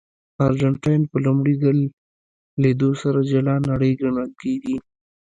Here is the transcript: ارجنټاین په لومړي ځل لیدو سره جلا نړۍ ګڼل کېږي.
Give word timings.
ارجنټاین 0.45 1.01
په 1.11 1.17
لومړي 1.25 1.55
ځل 1.63 1.77
لیدو 2.63 2.89
سره 3.01 3.19
جلا 3.31 3.55
نړۍ 3.69 3.91
ګڼل 4.01 4.29
کېږي. 4.41 4.75